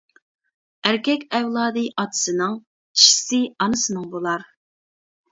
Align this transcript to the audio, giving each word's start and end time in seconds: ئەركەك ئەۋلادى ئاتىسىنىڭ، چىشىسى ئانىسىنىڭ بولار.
ئەركەك 0.91 1.25
ئەۋلادى 1.39 1.83
ئاتىسىنىڭ، 2.03 2.55
چىشىسى 3.01 3.41
ئانىسىنىڭ 3.65 4.09
بولار. 4.15 4.47